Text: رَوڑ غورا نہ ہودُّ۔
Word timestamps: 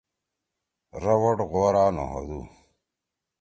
رَوڑ 1.03 1.37
غورا 1.51 1.85
نہ 1.95 2.03
ہودُّ۔ 2.11 2.39